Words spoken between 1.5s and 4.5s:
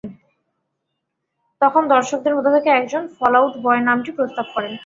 তখন দর্শকদের মধ্য থেকে একজন ‘ফল আউট বয়’ নামটি প্রস্তাব